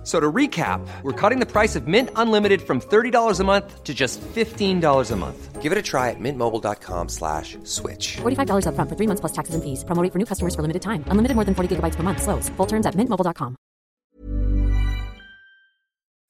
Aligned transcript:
F- 0.00 0.06
So 0.06 0.18
to 0.18 0.32
recap, 0.32 0.80
we're 1.02 1.12
cutting 1.12 1.40
the 1.40 1.46
price 1.46 1.76
of 1.76 1.86
Mint 1.86 2.08
Unlimited 2.16 2.62
from 2.62 2.80
$30 2.80 3.38
a 3.40 3.44
month 3.44 3.84
to 3.84 3.92
just 3.92 4.18
$15 4.34 5.10
a 5.12 5.16
month. 5.16 5.60
Give 5.60 5.72
it 5.72 5.78
a 5.78 5.82
try 5.82 6.08
at 6.08 6.16
mintmobile.com 6.18 7.08
slash 7.10 7.58
switch. 7.64 8.16
$45 8.22 8.64
upfront 8.64 8.88
for 8.88 8.96
three 8.96 9.06
months 9.06 9.20
plus 9.20 9.32
taxes 9.32 9.54
and 9.54 9.62
fees. 9.62 9.84
Promo 9.84 10.02
rate 10.02 10.10
for 10.12 10.18
new 10.18 10.24
customers 10.24 10.54
for 10.54 10.62
limited 10.62 10.80
time. 10.80 11.04
Unlimited 11.12 11.34
more 11.36 11.44
than 11.44 11.54
40 11.54 11.76
gigabytes 11.76 11.96
per 11.96 12.02
month. 12.02 12.22
Slows. 12.22 12.48
Full 12.56 12.66
terms 12.66 12.86
at 12.86 12.94
mintmobile.com. 12.96 13.56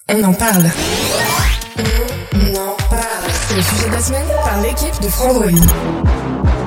On 0.08 0.24
en 0.24 0.34
parle. 0.34 0.66
On 2.34 2.56
en 2.56 2.74
parle. 2.90 3.30
C'est 3.30 3.54
le 3.56 3.62
sujet 3.62 3.86
de 3.88 3.92
la 3.92 4.00
semaine 4.00 4.28
par 4.42 4.60
l'équipe 4.62 5.00
de 5.00 5.08
Frandroid. 5.08 6.59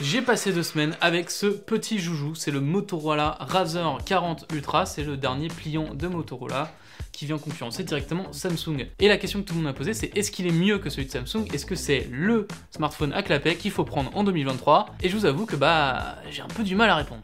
J'ai 0.00 0.22
passé 0.22 0.52
deux 0.52 0.62
semaines 0.62 0.96
avec 1.00 1.28
ce 1.28 1.46
petit 1.46 1.98
joujou, 1.98 2.36
c'est 2.36 2.52
le 2.52 2.60
Motorola 2.60 3.36
Razr 3.40 3.98
40 4.04 4.46
Ultra, 4.54 4.86
c'est 4.86 5.02
le 5.02 5.16
dernier 5.16 5.48
pliant 5.48 5.92
de 5.92 6.06
Motorola 6.06 6.70
qui 7.18 7.26
vient 7.26 7.38
concurrencer 7.38 7.82
directement 7.82 8.32
Samsung. 8.32 8.86
Et 9.00 9.08
la 9.08 9.16
question 9.16 9.40
que 9.40 9.44
tout 9.44 9.54
le 9.54 9.58
monde 9.58 9.66
m'a 9.66 9.72
posée, 9.72 9.92
c'est 9.92 10.16
est-ce 10.16 10.30
qu'il 10.30 10.46
est 10.46 10.52
mieux 10.52 10.78
que 10.78 10.88
celui 10.88 11.06
de 11.06 11.10
Samsung? 11.10 11.52
Est-ce 11.52 11.66
que 11.66 11.74
c'est 11.74 12.06
le 12.12 12.46
smartphone 12.70 13.12
à 13.12 13.24
clapet 13.24 13.56
qu'il 13.56 13.72
faut 13.72 13.82
prendre 13.82 14.16
en 14.16 14.22
2023 14.22 14.94
Et 15.02 15.08
je 15.08 15.16
vous 15.16 15.26
avoue 15.26 15.44
que 15.44 15.56
bah 15.56 16.14
j'ai 16.30 16.42
un 16.42 16.46
peu 16.46 16.62
du 16.62 16.76
mal 16.76 16.88
à 16.90 16.94
répondre. 16.94 17.22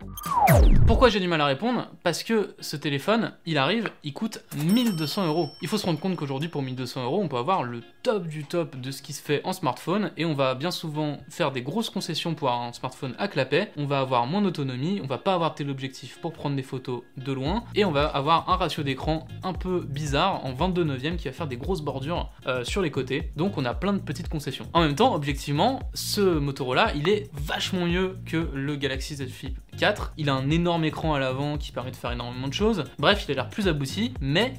Pourquoi 0.88 1.11
j'ai 1.11 1.21
du 1.21 1.29
mal 1.29 1.41
à 1.41 1.47
répondre? 1.47 1.87
Parce 2.02 2.25
que 2.25 2.57
ce 2.59 2.75
téléphone, 2.75 3.35
il 3.47 3.57
arrive, 3.57 3.88
il 4.02 4.12
coûte 4.12 4.41
1200 4.57 5.29
euros. 5.29 5.49
Il 5.62 5.69
faut 5.69 5.79
se 5.79 5.87
rendre 5.87 6.01
compte 6.01 6.16
qu'aujourd'hui, 6.16 6.49
pour 6.49 6.63
1200 6.63 7.05
euros, 7.05 7.21
on 7.23 7.29
peut 7.29 7.37
avoir 7.37 7.63
le 7.63 7.80
top 8.02 8.27
du 8.27 8.45
top 8.45 8.77
de 8.77 8.90
ce 8.90 9.01
qui 9.01 9.13
se 9.13 9.23
fait 9.23 9.43
en 9.45 9.52
smartphone 9.52 10.11
et 10.16 10.24
on 10.24 10.35
va 10.35 10.57
bien 10.57 10.73
souvent 10.73 11.18
faire 11.30 11.52
des 11.52 11.63
grosses 11.63 11.88
concessions 11.88 12.35
pour 12.35 12.51
un 12.51 12.73
smartphone 12.73 13.15
à 13.18 13.29
clapet. 13.29 13.71
On 13.77 13.87
va 13.87 14.01
avoir 14.01 14.27
moins 14.27 14.43
d'autonomie, 14.43 15.01
on 15.05 15.07
va 15.07 15.18
pas 15.18 15.35
avoir 15.35 15.55
tel 15.55 15.71
objectif 15.71 16.18
pour 16.21 16.33
prendre 16.33 16.57
des 16.57 16.65
photos 16.65 17.02
de 17.16 17.33
loin 17.33 17.63
et 17.77 17.85
on 17.85 17.93
va 17.93 18.07
avoir 18.07 18.51
un 18.51 18.57
ratio 18.57 18.83
d'écran 18.83 19.29
un 19.45 19.52
peu 19.52 19.84
bizarre 19.85 20.45
en 20.45 20.52
22 20.52 20.85
neuvième 20.85 21.16
qui 21.16 21.29
va 21.29 21.32
faire 21.32 21.46
des 21.46 21.57
grosses 21.57 21.82
bordures 21.82 22.30
euh, 22.46 22.65
sur 22.65 22.82
les 22.82 22.90
côtés. 22.90 23.32
Donc 23.37 23.57
on 23.59 23.65
a 23.65 23.74
plein 23.74 23.93
de 23.93 23.99
petites 23.99 24.29
concessions. 24.29 24.66
En 24.73 24.80
même 24.80 24.95
temps, 24.95 25.15
objectivement, 25.15 25.80
ce 25.95 26.21
Motorola, 26.21 26.93
il 26.95 27.09
est 27.09 27.30
vachement 27.32 27.87
mieux 27.87 28.16
que 28.27 28.49
le 28.52 28.77
Galaxy 28.77 29.16
Z 29.16 29.29
Flip 29.29 29.59
4. 29.79 30.15
Il 30.16 30.29
a 30.29 30.35
un 30.35 30.51
énorme 30.51 30.85
écran 30.85 31.15
à 31.15 31.18
l'avant 31.18 31.59
qui 31.59 31.73
permet 31.73 31.90
de 31.90 31.96
faire 31.96 32.12
énormément 32.12 32.49
de 32.49 32.52
choses. 32.52 32.85
Bref, 32.99 33.24
il 33.27 33.32
a 33.32 33.35
l'air 33.35 33.49
plus 33.49 33.68
abouti, 33.68 34.15
mais 34.21 34.55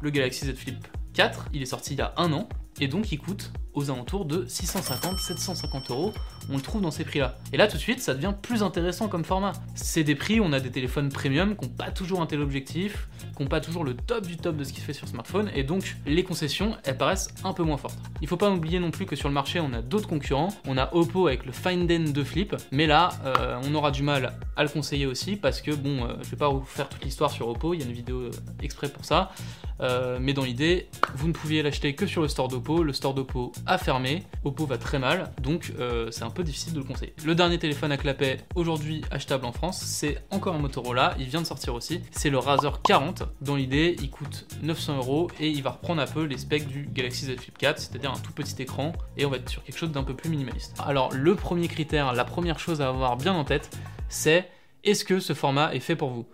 le 0.00 0.10
Galaxy 0.10 0.46
Z 0.46 0.54
Flip 0.54 0.76
4, 1.14 1.48
il 1.52 1.62
est 1.62 1.66
sorti 1.66 1.94
il 1.94 1.98
y 1.98 2.02
a 2.02 2.12
un 2.16 2.32
an, 2.32 2.48
et 2.80 2.88
donc 2.88 3.12
il 3.12 3.18
coûte 3.18 3.52
aux 3.74 3.90
alentours 3.90 4.24
de 4.24 4.44
650-750 4.44 5.90
euros. 5.90 6.12
On 6.50 6.56
le 6.56 6.62
trouve 6.62 6.82
dans 6.82 6.90
ces 6.90 7.04
prix-là. 7.04 7.36
Et 7.52 7.56
là, 7.56 7.66
tout 7.66 7.76
de 7.76 7.82
suite, 7.82 8.00
ça 8.00 8.14
devient 8.14 8.34
plus 8.40 8.62
intéressant 8.62 9.08
comme 9.08 9.24
format. 9.24 9.52
C'est 9.74 10.04
des 10.04 10.14
prix, 10.14 10.40
on 10.40 10.52
a 10.52 10.60
des 10.60 10.70
téléphones 10.70 11.08
premium 11.08 11.56
qui 11.56 11.66
n'ont 11.66 11.72
pas 11.72 11.90
toujours 11.90 12.20
un 12.20 12.26
tel 12.26 12.40
objectif, 12.40 13.08
qui 13.36 13.42
n'ont 13.42 13.48
pas 13.48 13.60
toujours 13.60 13.84
le 13.84 13.94
top 13.94 14.26
du 14.26 14.36
top 14.36 14.56
de 14.56 14.64
ce 14.64 14.72
qui 14.72 14.80
se 14.80 14.86
fait 14.86 14.92
sur 14.92 15.08
smartphone, 15.08 15.50
et 15.54 15.64
donc 15.64 15.96
les 16.06 16.24
concessions, 16.24 16.76
elles 16.84 16.96
paraissent 16.96 17.28
un 17.44 17.52
peu 17.52 17.62
moins 17.62 17.76
fortes. 17.76 17.98
Il 18.20 18.28
faut 18.28 18.36
pas 18.36 18.50
oublier 18.50 18.78
non 18.78 18.90
plus 18.90 19.06
que 19.06 19.16
sur 19.16 19.28
le 19.28 19.34
marché, 19.34 19.60
on 19.60 19.72
a 19.72 19.82
d'autres 19.82 20.08
concurrents. 20.08 20.54
On 20.66 20.78
a 20.78 20.94
Oppo 20.94 21.26
avec 21.26 21.46
le 21.46 21.52
Find 21.52 21.90
N 21.90 22.12
2 22.12 22.24
Flip, 22.24 22.56
mais 22.70 22.86
là, 22.86 23.10
euh, 23.24 23.60
on 23.64 23.74
aura 23.74 23.90
du 23.90 24.02
mal 24.02 24.34
à 24.56 24.62
le 24.62 24.68
conseiller 24.68 25.06
aussi 25.06 25.36
parce 25.36 25.60
que 25.60 25.72
bon, 25.72 26.04
euh, 26.04 26.14
je 26.22 26.30
vais 26.30 26.36
pas 26.36 26.48
vous 26.48 26.64
faire 26.64 26.88
toute 26.88 27.04
l'histoire 27.04 27.30
sur 27.30 27.48
Oppo, 27.48 27.74
il 27.74 27.80
y 27.80 27.82
a 27.82 27.86
une 27.86 27.92
vidéo 27.92 28.20
euh, 28.20 28.30
exprès 28.62 28.88
pour 28.88 29.04
ça. 29.04 29.32
Euh, 29.80 30.18
mais 30.20 30.32
dans 30.32 30.44
l'idée, 30.44 30.88
vous 31.16 31.28
ne 31.28 31.32
pouviez 31.32 31.62
l'acheter 31.62 31.94
que 31.94 32.06
sur 32.06 32.22
le 32.22 32.28
store 32.28 32.48
d'Oppo. 32.48 32.82
Le 32.82 32.92
store 32.92 33.14
d'Oppo 33.14 33.52
a 33.66 33.78
fermé. 33.78 34.22
Oppo 34.44 34.66
va 34.66 34.78
très 34.78 34.98
mal, 34.98 35.32
donc 35.42 35.72
euh, 35.78 36.10
c'est 36.10 36.24
un 36.24 36.30
peu 36.30 36.42
difficile 36.42 36.72
de 36.74 36.78
le 36.78 36.84
conseiller. 36.84 37.14
Le 37.24 37.34
dernier 37.34 37.58
téléphone 37.58 37.92
à 37.92 37.96
clapet 37.96 38.38
aujourd'hui 38.54 39.02
achetable 39.10 39.44
en 39.46 39.52
France, 39.52 39.80
c'est 39.80 40.22
encore 40.30 40.54
un 40.54 40.58
Motorola. 40.58 41.14
Il 41.18 41.26
vient 41.26 41.40
de 41.40 41.46
sortir 41.46 41.74
aussi. 41.74 42.00
C'est 42.10 42.30
le 42.30 42.38
Razer 42.38 42.82
40. 42.82 43.24
Dans 43.40 43.56
l'idée, 43.56 43.96
il 44.00 44.10
coûte 44.10 44.46
900 44.62 44.96
euros 44.98 45.30
et 45.40 45.48
il 45.48 45.62
va 45.62 45.70
reprendre 45.70 46.02
un 46.02 46.06
peu 46.06 46.24
les 46.24 46.38
specs 46.38 46.66
du 46.66 46.88
Galaxy 46.92 47.26
Z 47.26 47.36
Flip 47.36 47.56
4, 47.56 47.78
c'est-à-dire 47.78 48.10
un 48.10 48.18
tout 48.18 48.32
petit 48.32 48.60
écran. 48.60 48.92
Et 49.16 49.24
on 49.24 49.30
va 49.30 49.38
être 49.38 49.48
sur 49.48 49.62
quelque 49.62 49.78
chose 49.78 49.92
d'un 49.92 50.04
peu 50.04 50.14
plus 50.14 50.30
minimaliste. 50.30 50.74
Alors, 50.84 51.10
le 51.12 51.34
premier 51.34 51.68
critère, 51.68 52.12
la 52.12 52.24
première 52.24 52.58
chose 52.58 52.80
à 52.80 52.88
avoir 52.88 53.16
bien 53.16 53.32
en 53.32 53.44
tête, 53.44 53.76
c'est 54.08 54.48
est-ce 54.84 55.04
que 55.04 55.18
ce 55.18 55.32
format 55.32 55.74
est 55.74 55.80
fait 55.80 55.96
pour 55.96 56.10
vous? 56.10 56.26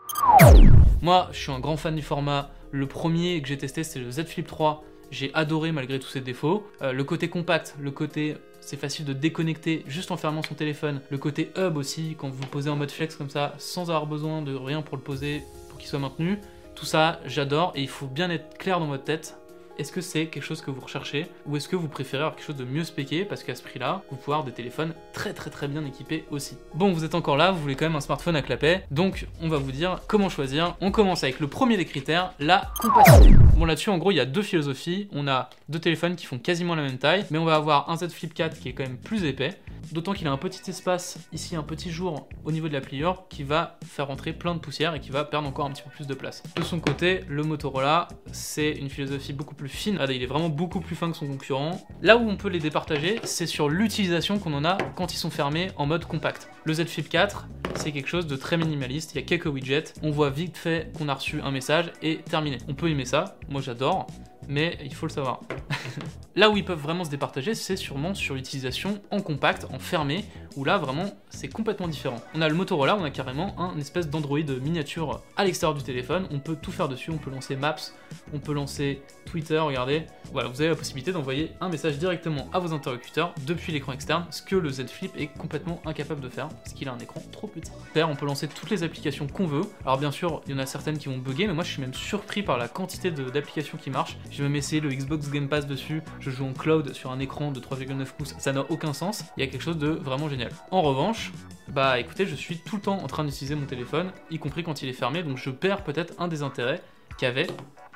Moi, 1.02 1.28
je 1.32 1.38
suis 1.38 1.52
un 1.52 1.60
grand 1.60 1.76
fan 1.76 1.94
du 1.94 2.02
format. 2.02 2.50
Le 2.72 2.86
premier 2.86 3.40
que 3.40 3.48
j'ai 3.48 3.56
testé, 3.56 3.84
c'est 3.84 3.98
le 4.00 4.10
Z 4.10 4.24
Flip 4.24 4.46
3. 4.46 4.84
J'ai 5.10 5.30
adoré 5.34 5.72
malgré 5.72 5.98
tous 5.98 6.08
ses 6.08 6.20
défauts. 6.20 6.66
Euh, 6.82 6.92
le 6.92 7.04
côté 7.04 7.28
compact, 7.28 7.74
le 7.80 7.90
côté 7.90 8.36
c'est 8.60 8.76
facile 8.76 9.04
de 9.04 9.12
déconnecter 9.12 9.84
juste 9.86 10.10
en 10.10 10.16
fermant 10.16 10.42
son 10.42 10.54
téléphone. 10.54 11.00
Le 11.10 11.18
côté 11.18 11.50
hub 11.56 11.76
aussi, 11.76 12.14
quand 12.18 12.28
vous 12.28 12.42
le 12.42 12.48
posez 12.48 12.70
en 12.70 12.76
mode 12.76 12.90
flex 12.90 13.16
comme 13.16 13.30
ça, 13.30 13.54
sans 13.58 13.90
avoir 13.90 14.06
besoin 14.06 14.42
de 14.42 14.54
rien 14.54 14.82
pour 14.82 14.96
le 14.96 15.02
poser, 15.02 15.42
pour 15.68 15.78
qu'il 15.78 15.88
soit 15.88 15.98
maintenu. 15.98 16.38
Tout 16.74 16.84
ça, 16.84 17.20
j'adore 17.26 17.72
et 17.74 17.82
il 17.82 17.88
faut 17.88 18.06
bien 18.06 18.30
être 18.30 18.56
clair 18.58 18.80
dans 18.80 18.86
votre 18.86 19.04
tête. 19.04 19.36
Est-ce 19.78 19.92
que 19.92 20.02
c'est 20.02 20.26
quelque 20.26 20.42
chose 20.42 20.60
que 20.60 20.70
vous 20.70 20.80
recherchez 20.80 21.26
ou 21.46 21.56
est-ce 21.56 21.68
que 21.68 21.76
vous 21.76 21.88
préférez 21.88 22.22
avoir 22.22 22.36
quelque 22.36 22.44
chose 22.44 22.56
de 22.56 22.64
mieux 22.64 22.84
spéqué 22.84 23.24
parce 23.24 23.42
qu'à 23.42 23.54
ce 23.54 23.62
prix-là, 23.62 24.02
vous 24.10 24.16
pouvez 24.16 24.34
avoir 24.34 24.44
des 24.44 24.52
téléphones 24.52 24.92
très 25.14 25.32
très 25.32 25.48
très 25.48 25.68
bien 25.68 25.84
équipés 25.86 26.24
aussi. 26.30 26.58
Bon, 26.74 26.92
vous 26.92 27.04
êtes 27.04 27.14
encore 27.14 27.38
là, 27.38 27.50
vous 27.50 27.60
voulez 27.60 27.76
quand 27.76 27.86
même 27.86 27.96
un 27.96 28.02
smartphone 28.02 28.36
à 28.36 28.42
clapet, 28.42 28.84
donc 28.90 29.26
on 29.40 29.48
va 29.48 29.56
vous 29.56 29.72
dire 29.72 30.00
comment 30.06 30.28
choisir. 30.28 30.76
On 30.82 30.90
commence 30.90 31.24
avec 31.24 31.40
le 31.40 31.46
premier 31.46 31.78
des 31.78 31.86
critères, 31.86 32.34
la 32.38 32.70
compacité. 32.78 33.30
Bon 33.60 33.66
là-dessus, 33.66 33.90
en 33.90 33.98
gros, 33.98 34.10
il 34.10 34.14
y 34.14 34.20
a 34.20 34.24
deux 34.24 34.40
philosophies. 34.40 35.06
On 35.12 35.28
a 35.28 35.50
deux 35.68 35.80
téléphones 35.80 36.16
qui 36.16 36.24
font 36.24 36.38
quasiment 36.38 36.74
la 36.74 36.80
même 36.80 36.96
taille, 36.96 37.26
mais 37.30 37.36
on 37.36 37.44
va 37.44 37.56
avoir 37.56 37.90
un 37.90 37.96
Z 37.98 38.08
Flip 38.08 38.32
4 38.32 38.58
qui 38.58 38.70
est 38.70 38.72
quand 38.72 38.84
même 38.84 38.96
plus 38.96 39.24
épais, 39.24 39.60
d'autant 39.92 40.14
qu'il 40.14 40.26
a 40.28 40.32
un 40.32 40.38
petit 40.38 40.70
espace 40.70 41.18
ici, 41.30 41.56
un 41.56 41.62
petit 41.62 41.90
jour 41.90 42.26
au 42.46 42.52
niveau 42.52 42.68
de 42.68 42.72
la 42.72 42.80
pliure 42.80 43.24
qui 43.28 43.42
va 43.42 43.78
faire 43.84 44.06
rentrer 44.06 44.32
plein 44.32 44.54
de 44.54 44.60
poussière 44.60 44.94
et 44.94 45.00
qui 45.00 45.10
va 45.10 45.24
perdre 45.24 45.46
encore 45.46 45.66
un 45.66 45.72
petit 45.72 45.82
peu 45.82 45.90
plus 45.90 46.06
de 46.06 46.14
place. 46.14 46.42
De 46.56 46.62
son 46.62 46.80
côté, 46.80 47.20
le 47.28 47.42
Motorola, 47.42 48.08
c'est 48.32 48.70
une 48.70 48.88
philosophie 48.88 49.34
beaucoup 49.34 49.54
plus 49.54 49.68
fine. 49.68 49.98
Ah, 50.00 50.10
il 50.10 50.22
est 50.22 50.26
vraiment 50.26 50.48
beaucoup 50.48 50.80
plus 50.80 50.96
fin 50.96 51.10
que 51.10 51.16
son 51.18 51.26
concurrent. 51.26 51.86
Là 52.00 52.16
où 52.16 52.26
on 52.26 52.38
peut 52.38 52.48
les 52.48 52.60
départager, 52.60 53.20
c'est 53.24 53.44
sur 53.44 53.68
l'utilisation 53.68 54.38
qu'on 54.38 54.54
en 54.54 54.64
a 54.64 54.78
quand 54.96 55.12
ils 55.12 55.18
sont 55.18 55.28
fermés 55.28 55.70
en 55.76 55.84
mode 55.84 56.06
compact. 56.06 56.48
Le 56.64 56.72
Z 56.72 56.86
Flip 56.86 57.10
4, 57.10 57.46
c'est 57.76 57.92
quelque 57.92 58.08
chose 58.08 58.26
de 58.26 58.36
très 58.36 58.56
minimaliste. 58.56 59.14
Il 59.14 59.20
y 59.20 59.22
a 59.22 59.26
quelques 59.26 59.46
widgets. 59.46 59.94
On 60.02 60.10
voit 60.10 60.30
vite 60.30 60.56
fait 60.56 60.92
qu'on 60.96 61.08
a 61.08 61.14
reçu 61.14 61.40
un 61.40 61.50
message 61.50 61.92
et 62.02 62.18
terminé. 62.18 62.58
On 62.68 62.74
peut 62.74 62.88
aimer 62.88 63.04
ça. 63.04 63.36
Moi, 63.50 63.60
j'adore. 63.60 64.06
Mais 64.48 64.78
il 64.82 64.94
faut 64.94 65.06
le 65.06 65.12
savoir. 65.12 65.40
là 66.40 66.48
où 66.48 66.56
ils 66.56 66.64
peuvent 66.64 66.80
vraiment 66.80 67.04
se 67.04 67.10
départager, 67.10 67.54
c'est 67.54 67.76
sûrement 67.76 68.14
sur 68.14 68.34
l'utilisation 68.34 69.02
en 69.10 69.20
compact, 69.20 69.66
en 69.74 69.78
fermé, 69.78 70.24
où 70.56 70.64
là 70.64 70.78
vraiment 70.78 71.14
c'est 71.28 71.48
complètement 71.48 71.86
différent. 71.86 72.16
On 72.34 72.40
a 72.40 72.48
le 72.48 72.54
Motorola, 72.54 72.96
on 72.96 73.04
a 73.04 73.10
carrément 73.10 73.54
un 73.60 73.78
espèce 73.78 74.08
d'Android 74.08 74.38
miniature 74.38 75.22
à 75.36 75.44
l'extérieur 75.44 75.76
du 75.76 75.84
téléphone, 75.84 76.26
on 76.30 76.38
peut 76.38 76.56
tout 76.56 76.72
faire 76.72 76.88
dessus, 76.88 77.10
on 77.10 77.18
peut 77.18 77.30
lancer 77.30 77.56
Maps, 77.56 77.92
on 78.32 78.38
peut 78.38 78.54
lancer 78.54 79.02
Twitter, 79.26 79.58
regardez. 79.58 80.06
Voilà, 80.32 80.48
vous 80.48 80.62
avez 80.62 80.70
la 80.70 80.76
possibilité 80.76 81.12
d'envoyer 81.12 81.52
un 81.60 81.68
message 81.68 81.98
directement 81.98 82.48
à 82.54 82.58
vos 82.58 82.72
interlocuteurs 82.72 83.34
depuis 83.46 83.70
l'écran 83.70 83.92
externe, 83.92 84.24
ce 84.30 84.40
que 84.40 84.56
le 84.56 84.70
Z 84.70 84.86
Flip 84.86 85.12
est 85.18 85.26
complètement 85.26 85.82
incapable 85.84 86.22
de 86.22 86.30
faire, 86.30 86.48
parce 86.48 86.72
qu'il 86.72 86.88
a 86.88 86.92
un 86.92 86.98
écran 86.98 87.22
trop 87.32 87.48
petit. 87.48 87.70
On 87.96 88.16
peut 88.16 88.26
lancer 88.26 88.48
toutes 88.48 88.70
les 88.70 88.82
applications 88.82 89.26
qu'on 89.26 89.46
veut. 89.46 89.64
Alors 89.84 89.98
bien 89.98 90.10
sûr, 90.10 90.40
il 90.46 90.52
y 90.52 90.54
en 90.54 90.58
a 90.58 90.64
certaines 90.64 90.96
qui 90.96 91.08
vont 91.08 91.18
bugger, 91.18 91.48
mais 91.48 91.52
moi 91.52 91.64
je 91.64 91.72
suis 91.72 91.82
même 91.82 91.94
surpris 91.94 92.42
par 92.42 92.56
la 92.56 92.66
quantité 92.66 93.10
d'applications 93.10 93.76
qui 93.76 93.90
marchent. 93.90 94.16
J'ai 94.30 94.42
même 94.42 94.56
essayé 94.56 94.80
le 94.80 94.88
Xbox 94.88 95.30
Game 95.30 95.48
Pass 95.48 95.66
dessus, 95.66 96.02
joue 96.30 96.46
en 96.46 96.52
cloud 96.52 96.92
sur 96.94 97.10
un 97.10 97.18
écran 97.18 97.50
de 97.50 97.60
3,9 97.60 98.04
pouces, 98.16 98.34
ça 98.38 98.52
n'a 98.52 98.64
aucun 98.70 98.92
sens. 98.92 99.24
Il 99.36 99.40
y 99.40 99.46
a 99.46 99.50
quelque 99.50 99.62
chose 99.62 99.78
de 99.78 99.88
vraiment 99.88 100.28
génial. 100.28 100.50
En 100.70 100.82
revanche, 100.82 101.32
bah 101.68 101.98
écoutez, 101.98 102.26
je 102.26 102.34
suis 102.34 102.58
tout 102.58 102.76
le 102.76 102.82
temps 102.82 102.98
en 102.98 103.06
train 103.06 103.24
d'utiliser 103.24 103.54
mon 103.54 103.66
téléphone, 103.66 104.12
y 104.30 104.38
compris 104.38 104.62
quand 104.62 104.82
il 104.82 104.88
est 104.88 104.94
fermé, 104.94 105.22
donc 105.22 105.36
je 105.36 105.50
perds 105.50 105.84
peut-être 105.84 106.14
un 106.18 106.28
des 106.28 106.42
intérêts 106.42 106.80
qu'avait 107.18 107.46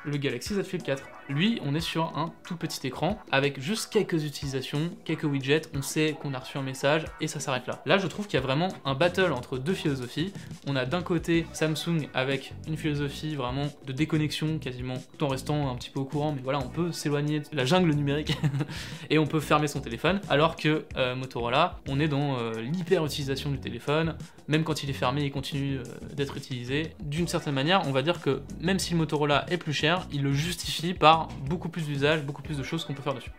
le 0.05 0.17
Galaxy 0.17 0.55
Z 0.55 0.63
Flip 0.63 0.83
4. 0.83 1.03
Lui, 1.29 1.59
on 1.65 1.75
est 1.75 1.81
sur 1.81 2.17
un 2.19 2.33
tout 2.47 2.57
petit 2.57 2.87
écran 2.87 3.19
avec 3.33 3.59
juste 3.59 3.91
quelques 3.91 4.25
utilisations, 4.25 4.91
quelques 5.05 5.25
widgets, 5.25 5.63
on 5.75 5.81
sait 5.81 6.17
qu'on 6.21 6.35
a 6.35 6.39
reçu 6.39 6.59
un 6.59 6.63
message 6.63 7.05
et 7.21 7.29
ça 7.29 7.41
s'arrête 7.41 7.67
là. 7.67 7.83
Là, 7.87 7.97
je 7.97 8.07
trouve 8.07 8.27
qu'il 8.27 8.39
y 8.39 8.43
a 8.43 8.45
vraiment 8.45 8.69
un 8.85 8.95
battle 8.95 9.33
entre 9.33 9.57
deux 9.57 9.73
philosophies. 9.73 10.33
On 10.67 10.77
a 10.77 10.85
d'un 10.85 11.03
côté 11.03 11.47
Samsung 11.53 12.09
avec 12.13 12.53
une 12.69 12.77
philosophie 12.77 13.35
vraiment 13.35 13.69
de 13.87 13.93
déconnexion 13.93 14.59
quasiment 14.59 14.97
tout 15.17 15.25
en 15.25 15.29
restant 15.29 15.71
un 15.71 15.75
petit 15.77 15.91
peu 15.91 16.01
au 16.01 16.05
courant, 16.05 16.33
mais 16.33 16.43
voilà, 16.43 16.59
on 16.59 16.69
peut 16.69 16.93
s'éloigner 16.93 17.41
de 17.41 17.47
la 17.53 17.65
jungle 17.65 17.95
numérique 17.95 18.37
et 19.11 19.19
on 19.19 19.27
peut 19.27 19.41
fermer 19.41 19.67
son 19.67 19.81
téléphone, 19.81 20.21
alors 20.29 20.57
que 20.57 20.85
euh, 20.97 21.15
Motorola, 21.15 21.81
on 21.89 22.01
est 22.01 22.09
dans 22.09 22.39
euh, 22.39 22.61
l'hyper 22.61 23.05
utilisation 23.05 23.51
du 23.51 23.59
téléphone, 23.59 24.17
même 24.49 24.63
quand 24.63 24.83
il 24.83 24.91
est 24.91 24.95
fermé, 24.95 25.25
il 25.25 25.33
continue 25.33 25.79
euh, 25.79 25.83
d'être 26.15 26.37
utilisé. 26.37 26.95
D'une 27.03 27.29
certaine 27.29 27.55
manière, 27.55 27.83
on 27.87 27.93
va 27.93 28.03
dire 28.03 28.21
que 28.21 28.43
même 28.61 28.79
si 28.79 28.93
le 28.93 28.99
Motorola 28.99 29.47
est 29.51 29.57
plus 29.57 29.73
cher, 29.73 30.07
il 30.13 30.23
le 30.23 30.33
justifie 30.33 30.93
par 30.93 31.14
beaucoup 31.49 31.69
plus 31.69 31.87
d'usages, 31.87 32.23
beaucoup 32.23 32.43
plus 32.43 32.59
de 32.59 32.63
choses 32.63 32.85
qu'on 32.85 32.95
peut 32.95 33.03
faire 33.03 33.15
dessus. 33.15 33.31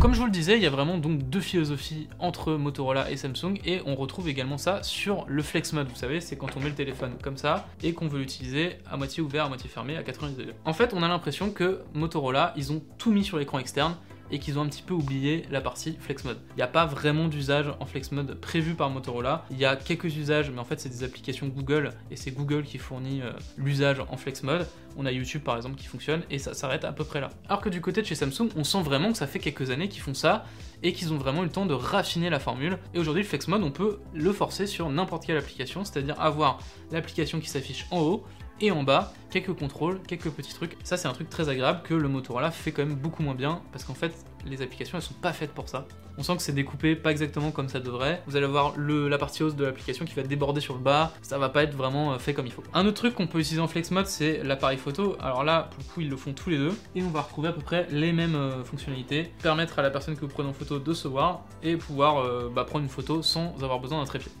Comme 0.00 0.14
je 0.14 0.20
vous 0.20 0.26
le 0.26 0.32
disais, 0.32 0.56
il 0.56 0.62
y 0.62 0.66
a 0.66 0.70
vraiment 0.70 0.98
donc 0.98 1.22
deux 1.28 1.40
philosophies 1.40 2.08
entre 2.18 2.54
Motorola 2.54 3.10
et 3.10 3.16
Samsung 3.16 3.58
et 3.64 3.80
on 3.86 3.94
retrouve 3.94 4.28
également 4.28 4.58
ça 4.58 4.82
sur 4.82 5.24
le 5.28 5.42
flex 5.42 5.72
mode. 5.72 5.88
Vous 5.88 5.96
savez, 5.96 6.20
c'est 6.20 6.36
quand 6.36 6.56
on 6.56 6.60
met 6.60 6.68
le 6.68 6.74
téléphone 6.74 7.12
comme 7.22 7.36
ça 7.36 7.66
et 7.82 7.92
qu'on 7.92 8.08
veut 8.08 8.20
l'utiliser 8.20 8.78
à 8.90 8.96
moitié 8.96 9.22
ouvert, 9.22 9.46
à 9.46 9.48
moitié 9.48 9.68
fermé, 9.68 9.96
à 9.96 10.02
90 10.02 10.36
degrés. 10.36 10.54
En 10.64 10.72
fait, 10.72 10.94
on 10.94 11.02
a 11.02 11.08
l'impression 11.08 11.50
que 11.50 11.82
Motorola, 11.94 12.54
ils 12.56 12.72
ont 12.72 12.82
tout 12.98 13.12
mis 13.12 13.24
sur 13.24 13.38
l'écran 13.38 13.58
externe 13.58 13.94
et 14.30 14.38
qu'ils 14.38 14.58
ont 14.58 14.62
un 14.62 14.68
petit 14.68 14.82
peu 14.82 14.94
oublié 14.94 15.44
la 15.50 15.60
partie 15.60 15.96
flex 16.00 16.24
mode. 16.24 16.38
Il 16.50 16.56
n'y 16.56 16.62
a 16.62 16.68
pas 16.68 16.86
vraiment 16.86 17.28
d'usage 17.28 17.66
en 17.80 17.86
flex 17.86 18.12
mode 18.12 18.34
prévu 18.40 18.74
par 18.74 18.90
Motorola. 18.90 19.44
Il 19.50 19.58
y 19.58 19.64
a 19.64 19.76
quelques 19.76 20.16
usages, 20.16 20.50
mais 20.50 20.60
en 20.60 20.64
fait 20.64 20.80
c'est 20.80 20.88
des 20.88 21.04
applications 21.04 21.48
Google 21.48 21.92
et 22.10 22.16
c'est 22.16 22.30
Google 22.30 22.64
qui 22.64 22.78
fournit 22.78 23.22
euh, 23.22 23.32
l'usage 23.56 24.00
en 24.08 24.16
flex 24.16 24.42
mode. 24.42 24.66
On 24.96 25.06
a 25.06 25.12
YouTube 25.12 25.42
par 25.42 25.56
exemple 25.56 25.76
qui 25.76 25.86
fonctionne 25.86 26.22
et 26.30 26.38
ça 26.38 26.54
s'arrête 26.54 26.84
à 26.84 26.92
peu 26.92 27.04
près 27.04 27.20
là. 27.20 27.30
Alors 27.48 27.60
que 27.60 27.68
du 27.68 27.80
côté 27.80 28.02
de 28.02 28.06
chez 28.06 28.14
Samsung, 28.14 28.48
on 28.56 28.64
sent 28.64 28.82
vraiment 28.82 29.12
que 29.12 29.18
ça 29.18 29.26
fait 29.26 29.38
quelques 29.38 29.70
années 29.70 29.88
qu'ils 29.88 30.02
font 30.02 30.14
ça 30.14 30.44
et 30.82 30.92
qu'ils 30.92 31.12
ont 31.12 31.18
vraiment 31.18 31.42
eu 31.42 31.46
le 31.46 31.52
temps 31.52 31.66
de 31.66 31.74
raffiner 31.74 32.30
la 32.30 32.40
formule. 32.40 32.78
Et 32.94 32.98
aujourd'hui, 32.98 33.22
le 33.22 33.28
flex 33.28 33.48
mode, 33.48 33.62
on 33.62 33.70
peut 33.70 34.00
le 34.14 34.32
forcer 34.32 34.66
sur 34.66 34.88
n'importe 34.88 35.26
quelle 35.26 35.36
application, 35.36 35.84
c'est-à-dire 35.84 36.18
avoir 36.20 36.58
l'application 36.90 37.40
qui 37.40 37.48
s'affiche 37.48 37.86
en 37.90 38.00
haut 38.00 38.24
et 38.60 38.70
en 38.70 38.82
bas, 38.82 39.12
quelques 39.30 39.52
contrôles, 39.52 40.00
quelques 40.06 40.30
petits 40.30 40.54
trucs. 40.54 40.76
Ça, 40.84 40.96
c'est 40.96 41.08
un 41.08 41.12
truc 41.12 41.30
très 41.30 41.48
agréable 41.48 41.80
que 41.82 41.94
le 41.94 42.08
Motorola 42.08 42.50
fait 42.50 42.72
quand 42.72 42.84
même 42.84 42.96
beaucoup 42.96 43.22
moins 43.22 43.34
bien 43.34 43.62
parce 43.72 43.84
qu'en 43.84 43.94
fait, 43.94 44.12
les 44.44 44.62
applications 44.62 44.98
elles 44.98 45.04
sont 45.04 45.14
pas 45.14 45.32
faites 45.32 45.52
pour 45.52 45.68
ça. 45.68 45.86
On 46.18 46.22
sent 46.22 46.36
que 46.36 46.42
c'est 46.42 46.52
découpé 46.52 46.96
pas 46.96 47.10
exactement 47.10 47.50
comme 47.50 47.68
ça 47.68 47.80
devrait. 47.80 48.22
Vous 48.26 48.36
allez 48.36 48.44
avoir 48.44 48.74
la 48.76 49.18
partie 49.18 49.42
hausse 49.42 49.54
de 49.56 49.64
l'application 49.64 50.04
qui 50.04 50.14
va 50.14 50.22
déborder 50.22 50.60
sur 50.60 50.74
le 50.74 50.80
bas. 50.80 51.12
Ça 51.22 51.38
va 51.38 51.48
pas 51.48 51.62
être 51.62 51.74
vraiment 51.74 52.12
euh, 52.12 52.18
fait 52.18 52.34
comme 52.34 52.46
il 52.46 52.52
faut. 52.52 52.62
Un 52.74 52.84
autre 52.86 52.96
truc 52.96 53.14
qu'on 53.14 53.26
peut 53.26 53.38
utiliser 53.38 53.62
en 53.62 53.68
flex 53.68 53.90
mode, 53.90 54.06
c'est 54.06 54.42
l'appareil 54.42 54.76
photo. 54.76 55.16
Alors 55.20 55.44
là, 55.44 55.70
pour 55.70 55.82
le 55.82 55.94
coup, 55.94 56.00
ils 56.02 56.10
le 56.10 56.16
font 56.16 56.32
tous 56.32 56.50
les 56.50 56.58
deux. 56.58 56.76
Et 56.94 57.02
on 57.02 57.08
va 57.08 57.22
retrouver 57.22 57.48
à 57.48 57.52
peu 57.52 57.62
près 57.62 57.86
les 57.90 58.12
mêmes 58.12 58.34
euh, 58.34 58.64
fonctionnalités. 58.64 59.32
Permettre 59.42 59.78
à 59.78 59.82
la 59.82 59.90
personne 59.90 60.14
que 60.14 60.20
vous 60.20 60.28
prenez 60.28 60.48
en 60.48 60.52
photo 60.52 60.78
de 60.78 60.92
se 60.92 61.08
voir 61.08 61.44
et 61.62 61.76
pouvoir 61.76 62.18
euh, 62.18 62.50
bah, 62.54 62.64
prendre 62.64 62.84
une 62.84 62.90
photo 62.90 63.22
sans 63.22 63.54
avoir 63.62 63.80
besoin 63.80 64.00
d'un 64.00 64.06
trépied. 64.06 64.32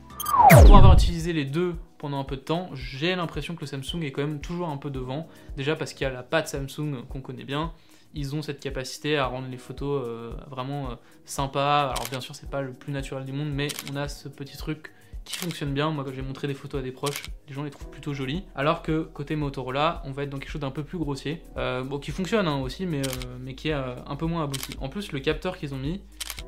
Pour 0.48 0.76
avoir 0.76 0.94
utilisé 0.94 1.32
les 1.32 1.44
deux 1.44 1.74
pendant 1.98 2.18
un 2.18 2.24
peu 2.24 2.36
de 2.36 2.40
temps, 2.40 2.70
j'ai 2.74 3.14
l'impression 3.14 3.54
que 3.54 3.60
le 3.60 3.66
Samsung 3.66 4.02
est 4.02 4.12
quand 4.12 4.22
même 4.22 4.40
toujours 4.40 4.68
un 4.68 4.76
peu 4.76 4.90
devant. 4.90 5.28
Déjà 5.56 5.76
parce 5.76 5.92
qu'il 5.92 6.04
y 6.04 6.10
a 6.10 6.12
la 6.12 6.22
patte 6.22 6.48
Samsung 6.48 7.04
qu'on 7.08 7.20
connaît 7.20 7.44
bien. 7.44 7.72
Ils 8.14 8.34
ont 8.34 8.42
cette 8.42 8.60
capacité 8.60 9.18
à 9.18 9.26
rendre 9.26 9.48
les 9.48 9.58
photos 9.58 10.04
euh, 10.06 10.32
vraiment 10.48 10.90
euh, 10.90 10.94
sympas. 11.24 11.90
Alors 11.90 12.08
bien 12.10 12.20
sûr, 12.20 12.34
c'est 12.34 12.50
pas 12.50 12.62
le 12.62 12.72
plus 12.72 12.92
naturel 12.92 13.24
du 13.24 13.32
monde, 13.32 13.50
mais 13.52 13.68
on 13.92 13.96
a 13.96 14.08
ce 14.08 14.28
petit 14.28 14.56
truc 14.56 14.92
qui 15.24 15.36
fonctionne 15.36 15.72
bien. 15.72 15.90
Moi, 15.90 16.04
quand 16.04 16.12
j'ai 16.12 16.22
montré 16.22 16.48
des 16.48 16.54
photos 16.54 16.80
à 16.80 16.82
des 16.82 16.90
proches, 16.90 17.24
les 17.46 17.54
gens 17.54 17.62
les 17.62 17.70
trouvent 17.70 17.90
plutôt 17.90 18.14
jolies. 18.14 18.44
Alors 18.54 18.82
que 18.82 19.02
côté 19.02 19.36
Motorola, 19.36 20.02
on 20.04 20.12
va 20.12 20.24
être 20.24 20.30
dans 20.30 20.38
quelque 20.38 20.50
chose 20.50 20.62
d'un 20.62 20.70
peu 20.70 20.82
plus 20.82 20.98
grossier. 20.98 21.42
Euh, 21.56 21.84
bon, 21.84 21.98
qui 21.98 22.10
fonctionne 22.10 22.48
hein, 22.48 22.60
aussi, 22.60 22.86
mais, 22.86 23.02
mais 23.40 23.54
qui 23.54 23.68
est 23.68 23.74
un 23.74 24.16
peu 24.16 24.26
moins 24.26 24.42
abouti. 24.42 24.76
En 24.80 24.88
plus, 24.88 25.12
le 25.12 25.20
capteur 25.20 25.56
qu'ils 25.56 25.74
ont 25.74 25.78
mis, 25.78 26.02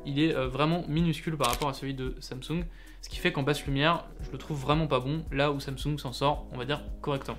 il 0.05 0.19
est 0.19 0.33
vraiment 0.33 0.83
minuscule 0.89 1.37
par 1.37 1.47
rapport 1.49 1.69
à 1.69 1.73
celui 1.73 1.93
de 1.93 2.15
Samsung. 2.19 2.65
Ce 3.03 3.09
qui 3.09 3.17
fait 3.17 3.33
qu'en 3.33 3.43
basse 3.43 3.65
lumière, 3.65 4.05
je 4.21 4.31
le 4.31 4.37
trouve 4.37 4.57
vraiment 4.57 4.87
pas 4.87 5.01
bon, 5.01 5.25
là 5.29 5.51
où 5.51 5.59
Samsung 5.59 5.97
s'en 5.97 6.13
sort, 6.13 6.47
on 6.53 6.57
va 6.57 6.63
dire, 6.63 6.81
correctement. 7.01 7.37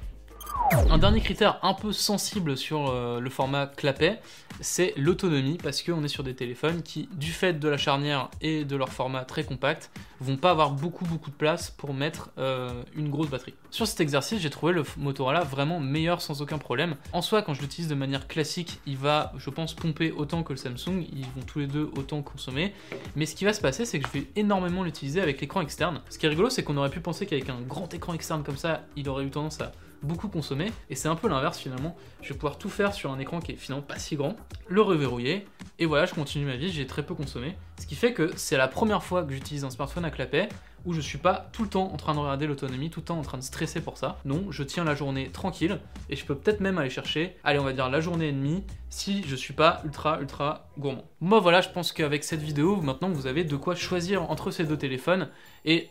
Un 0.90 0.98
dernier 0.98 1.20
critère 1.20 1.58
un 1.62 1.74
peu 1.74 1.92
sensible 1.92 2.56
sur 2.56 2.90
euh, 2.90 3.20
le 3.20 3.30
format 3.30 3.66
clapet, 3.66 4.20
c'est 4.60 4.92
l'autonomie, 4.96 5.58
parce 5.62 5.82
qu'on 5.82 6.02
est 6.02 6.08
sur 6.08 6.24
des 6.24 6.34
téléphones 6.34 6.82
qui, 6.82 7.08
du 7.12 7.30
fait 7.30 7.52
de 7.52 7.68
la 7.68 7.76
charnière 7.76 8.28
et 8.40 8.64
de 8.64 8.74
leur 8.74 8.88
format 8.88 9.24
très 9.24 9.44
compact, 9.44 9.90
vont 10.20 10.36
pas 10.36 10.50
avoir 10.50 10.70
beaucoup 10.70 11.04
beaucoup 11.04 11.30
de 11.30 11.34
place 11.36 11.70
pour 11.70 11.94
mettre 11.94 12.30
euh, 12.38 12.82
une 12.96 13.08
grosse 13.08 13.28
batterie. 13.28 13.54
Sur 13.70 13.86
cet 13.86 14.00
exercice, 14.00 14.40
j'ai 14.40 14.50
trouvé 14.50 14.72
le 14.72 14.84
Motorola 14.96 15.42
vraiment 15.42 15.80
meilleur 15.80 16.20
sans 16.20 16.42
aucun 16.42 16.58
problème. 16.58 16.96
En 17.12 17.22
soi, 17.22 17.42
quand 17.42 17.54
je 17.54 17.60
l'utilise 17.60 17.88
de 17.88 17.94
manière 17.94 18.26
classique, 18.26 18.80
il 18.86 18.96
va, 18.96 19.32
je 19.36 19.50
pense, 19.50 19.74
pomper 19.74 20.12
autant 20.12 20.42
que 20.42 20.52
le 20.52 20.58
Samsung, 20.58 21.04
ils 21.12 21.26
vont 21.36 21.42
tous 21.46 21.60
les 21.60 21.66
deux 21.66 21.90
autant 21.96 22.22
consommer. 22.22 22.74
Mais 23.16 23.26
ce 23.26 23.34
qui 23.34 23.44
va 23.44 23.52
se 23.52 23.60
passer, 23.60 23.84
c'est 23.84 24.00
que 24.00 24.08
je 24.08 24.18
vais 24.18 24.26
énormément 24.36 24.82
l'utiliser 24.82 25.20
avec 25.20 25.40
l'écran 25.40 25.60
externe. 25.60 26.00
Ce 26.10 26.18
qui 26.18 26.26
est 26.26 26.28
rigolo, 26.28 26.50
c'est 26.50 26.64
qu'on 26.64 26.76
aurait 26.76 26.90
pu 26.90 27.00
penser 27.00 27.26
qu'avec 27.26 27.48
un 27.48 27.60
grand 27.60 27.92
écran 27.94 28.14
externe 28.14 28.42
comme 28.42 28.56
ça, 28.56 28.82
il 28.96 29.08
aurait 29.08 29.24
eu 29.24 29.30
tendance 29.30 29.60
à 29.60 29.72
beaucoup 30.04 30.28
consommer, 30.28 30.72
et 30.90 30.94
c'est 30.94 31.08
un 31.08 31.16
peu 31.16 31.28
l'inverse 31.28 31.58
finalement. 31.58 31.96
Je 32.22 32.28
vais 32.28 32.34
pouvoir 32.34 32.58
tout 32.58 32.68
faire 32.68 32.92
sur 32.92 33.10
un 33.10 33.18
écran 33.18 33.40
qui 33.40 33.52
est 33.52 33.56
finalement 33.56 33.84
pas 33.84 33.98
si 33.98 34.16
grand, 34.16 34.36
le 34.68 34.80
reverrouiller, 34.80 35.46
et 35.78 35.86
voilà, 35.86 36.06
je 36.06 36.14
continue 36.14 36.44
ma 36.44 36.56
vie, 36.56 36.70
j'ai 36.70 36.86
très 36.86 37.02
peu 37.02 37.14
consommé. 37.14 37.56
Ce 37.80 37.86
qui 37.86 37.96
fait 37.96 38.12
que 38.12 38.30
c'est 38.36 38.56
la 38.56 38.68
première 38.68 39.02
fois 39.02 39.24
que 39.24 39.32
j'utilise 39.32 39.64
un 39.64 39.70
smartphone 39.70 40.04
à 40.04 40.10
clapet 40.10 40.48
où 40.84 40.92
je 40.92 41.00
suis 41.00 41.18
pas 41.18 41.48
tout 41.52 41.62
le 41.62 41.68
temps 41.68 41.90
en 41.92 41.96
train 41.96 42.14
de 42.14 42.18
regarder 42.18 42.46
l'autonomie, 42.46 42.90
tout 42.90 43.00
le 43.00 43.06
temps 43.06 43.18
en 43.18 43.22
train 43.22 43.38
de 43.38 43.42
stresser 43.42 43.80
pour 43.80 43.96
ça. 43.96 44.18
Non, 44.24 44.50
je 44.50 44.62
tiens 44.62 44.84
la 44.84 44.94
journée 44.94 45.30
tranquille 45.30 45.80
et 46.10 46.16
je 46.16 46.24
peux 46.24 46.34
peut-être 46.34 46.60
même 46.60 46.78
aller 46.78 46.90
chercher, 46.90 47.36
allez, 47.42 47.58
on 47.58 47.64
va 47.64 47.72
dire 47.72 47.88
la 47.88 48.00
journée 48.00 48.28
et 48.28 48.32
demie 48.32 48.64
si 48.90 49.24
je 49.26 49.34
suis 49.34 49.54
pas 49.54 49.80
ultra 49.84 50.20
ultra 50.20 50.68
gourmand. 50.78 51.04
Moi 51.20 51.40
voilà, 51.40 51.60
je 51.60 51.70
pense 51.70 51.92
qu'avec 51.92 52.22
cette 52.22 52.42
vidéo, 52.42 52.76
maintenant 52.76 53.08
vous 53.08 53.26
avez 53.26 53.44
de 53.44 53.56
quoi 53.56 53.74
choisir 53.74 54.30
entre 54.30 54.50
ces 54.50 54.64
deux 54.64 54.78
téléphones 54.78 55.30
et 55.64 55.88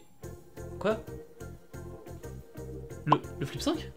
quoi? 0.79 0.99
Le, 3.05 3.19
le 3.39 3.45
Flip 3.45 3.61
5 3.61 3.91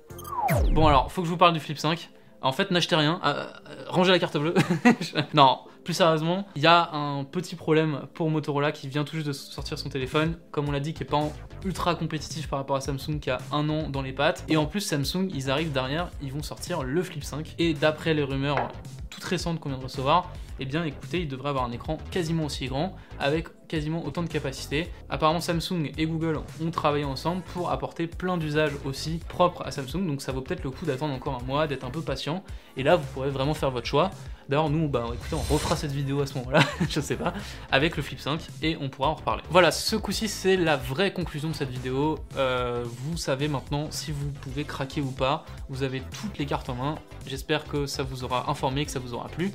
Bon 0.72 0.86
alors, 0.86 1.10
faut 1.10 1.22
que 1.22 1.26
je 1.26 1.32
vous 1.32 1.36
parle 1.36 1.52
du 1.52 1.60
Flip 1.60 1.78
5. 1.78 2.10
En 2.42 2.52
fait, 2.52 2.70
n'achetez 2.70 2.96
rien, 2.96 3.20
euh, 3.24 3.46
euh, 3.68 3.84
rangez 3.88 4.12
la 4.12 4.18
carte 4.18 4.36
bleue. 4.36 4.54
non, 5.34 5.60
plus 5.86 5.94
sérieusement, 5.94 6.48
il 6.56 6.62
y 6.62 6.66
a 6.66 6.90
un 6.92 7.22
petit 7.22 7.54
problème 7.54 8.08
pour 8.12 8.28
Motorola 8.28 8.72
qui 8.72 8.88
vient 8.88 9.04
tout 9.04 9.14
juste 9.14 9.28
de 9.28 9.32
sortir 9.32 9.78
son 9.78 9.88
téléphone, 9.88 10.36
comme 10.50 10.68
on 10.68 10.72
l'a 10.72 10.80
dit, 10.80 10.92
qui 10.92 11.04
est 11.04 11.06
pas 11.06 11.22
ultra 11.64 11.94
compétitif 11.94 12.48
par 12.48 12.58
rapport 12.58 12.74
à 12.74 12.80
Samsung 12.80 13.20
qui 13.20 13.30
a 13.30 13.38
un 13.52 13.68
an 13.68 13.88
dans 13.88 14.02
les 14.02 14.12
pattes. 14.12 14.44
Et 14.48 14.56
en 14.56 14.66
plus, 14.66 14.80
Samsung, 14.80 15.30
ils 15.32 15.48
arrivent 15.48 15.70
derrière, 15.70 16.10
ils 16.20 16.32
vont 16.32 16.42
sortir 16.42 16.82
le 16.82 17.02
Flip 17.04 17.22
5. 17.22 17.54
Et 17.60 17.72
d'après 17.72 18.14
les 18.14 18.24
rumeurs 18.24 18.68
toutes 19.10 19.22
récentes 19.22 19.60
qu'on 19.60 19.68
vient 19.68 19.78
de 19.78 19.84
recevoir, 19.84 20.32
eh 20.58 20.64
bien 20.64 20.84
écoutez, 20.84 21.20
il 21.20 21.28
devrait 21.28 21.50
avoir 21.50 21.64
un 21.64 21.70
écran 21.70 21.98
quasiment 22.10 22.46
aussi 22.46 22.66
grand, 22.66 22.96
avec 23.20 23.46
quasiment 23.68 24.04
autant 24.04 24.24
de 24.24 24.28
capacité. 24.28 24.88
Apparemment 25.08 25.40
Samsung 25.40 25.92
et 25.96 26.06
Google 26.06 26.40
ont 26.60 26.70
travaillé 26.72 27.04
ensemble 27.04 27.42
pour 27.52 27.70
apporter 27.70 28.08
plein 28.08 28.38
d'usages 28.38 28.72
aussi 28.84 29.20
propres 29.28 29.62
à 29.64 29.70
Samsung, 29.70 30.04
donc 30.06 30.20
ça 30.20 30.32
vaut 30.32 30.40
peut-être 30.40 30.64
le 30.64 30.70
coup 30.70 30.84
d'attendre 30.84 31.14
encore 31.14 31.38
un 31.40 31.44
mois, 31.46 31.66
d'être 31.68 31.84
un 31.84 31.90
peu 31.90 32.00
patient, 32.00 32.42
et 32.76 32.82
là 32.82 32.96
vous 32.96 33.06
pourrez 33.14 33.30
vraiment 33.30 33.54
faire 33.54 33.70
votre 33.70 33.86
choix. 33.86 34.10
D'ailleurs 34.48 34.70
nous, 34.70 34.88
bah 34.88 35.06
écoutez, 35.12 35.34
on 35.34 35.52
refera 35.52 35.74
cette 35.74 35.90
vidéo 35.92 36.20
à 36.20 36.26
ce 36.26 36.34
moment-là, 36.38 36.60
je 36.88 37.00
sais 37.00 37.16
pas, 37.16 37.34
avec 37.72 37.96
le 37.96 38.02
Flip 38.02 38.20
5, 38.20 38.40
et 38.62 38.76
on 38.80 38.88
pourra 38.88 39.08
en 39.08 39.14
reparler. 39.14 39.42
Voilà, 39.50 39.72
ce 39.72 39.96
coup-ci 39.96 40.28
c'est 40.28 40.56
la 40.56 40.76
vraie 40.76 41.12
conclusion 41.12 41.48
de 41.48 41.54
cette 41.54 41.70
vidéo. 41.70 42.18
Euh, 42.36 42.84
vous 42.84 43.16
savez 43.16 43.48
maintenant 43.48 43.90
si 43.90 44.12
vous 44.12 44.30
pouvez 44.30 44.64
craquer 44.64 45.00
ou 45.00 45.10
pas, 45.10 45.44
vous 45.68 45.82
avez 45.82 46.02
toutes 46.20 46.38
les 46.38 46.46
cartes 46.46 46.68
en 46.68 46.76
main. 46.76 46.94
J'espère 47.26 47.64
que 47.64 47.86
ça 47.86 48.02
vous 48.04 48.22
aura 48.22 48.48
informé, 48.48 48.84
que 48.84 48.92
ça 48.92 49.00
vous 49.00 49.14
aura 49.14 49.28
plu. 49.28 49.50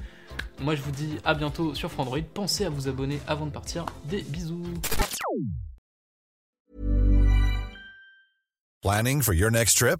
Moi 0.60 0.76
je 0.76 0.82
vous 0.82 0.92
dis 0.92 1.18
à 1.24 1.34
bientôt 1.34 1.74
sur 1.74 1.92
Frandroid. 1.92 2.20
Pensez 2.34 2.66
à 2.66 2.70
vous 2.70 2.88
abonner 2.88 3.20
avant 3.28 3.46
de 3.46 3.52
partir. 3.52 3.86
Des 4.06 4.22
bisous. 4.22 4.64
Planning 8.82 9.22
for 9.22 9.34
your 9.34 9.52
next 9.52 9.78
trip? 9.78 10.00